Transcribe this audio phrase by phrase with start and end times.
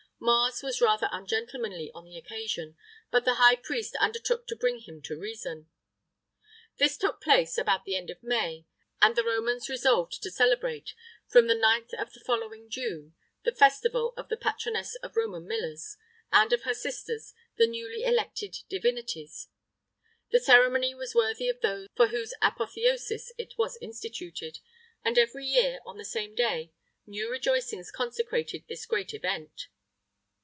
[0.23, 2.77] [III 22] Mars was rather ungentlemanly on the occasion,
[3.09, 5.67] but the high priest undertook to bring him to reason.
[6.77, 8.67] This took place about the end of May,
[9.01, 10.93] and the Romans resolved to celebrate,
[11.27, 15.97] from the 9th of the following June, the festival of the patroness of Roman millers,
[16.31, 19.47] and of her sisters, the newly elected divinities;
[20.29, 24.59] the ceremony was worthy of those for whose apotheosis it was instituted,
[25.03, 26.71] and every year, on the same day,
[27.07, 29.69] new rejoicings consecrated this great event.